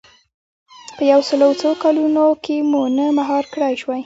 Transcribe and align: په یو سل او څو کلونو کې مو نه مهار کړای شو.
په 0.95 1.01
یو 1.11 1.21
سل 1.27 1.39
او 1.47 1.53
څو 1.61 1.69
کلونو 1.83 2.25
کې 2.43 2.55
مو 2.69 2.81
نه 2.97 3.05
مهار 3.17 3.43
کړای 3.53 3.73
شو. 3.81 3.91